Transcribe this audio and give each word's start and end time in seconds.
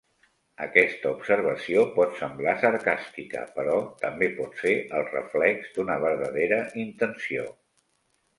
Aquesta 0.65 1.09
observació 1.17 1.83
pot 1.97 2.15
semblar 2.21 2.55
sarcàstica, 2.63 3.43
però 3.59 3.75
també 4.05 4.31
pot 4.41 4.57
ser 4.63 4.73
el 5.01 5.07
reflex 5.13 5.69
d'una 5.77 6.01
verdadera 6.07 6.61
intenció. 6.87 7.47